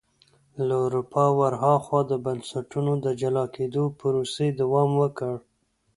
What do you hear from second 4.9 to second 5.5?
ورکړ.